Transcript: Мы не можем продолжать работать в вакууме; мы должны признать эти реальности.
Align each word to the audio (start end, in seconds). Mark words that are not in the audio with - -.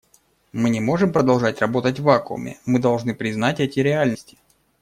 Мы 0.51 0.71
не 0.71 0.79
можем 0.79 1.13
продолжать 1.13 1.61
работать 1.61 1.99
в 1.99 2.03
вакууме; 2.05 2.57
мы 2.65 2.79
должны 2.79 3.13
признать 3.13 3.59
эти 3.59 3.81
реальности. 3.81 4.39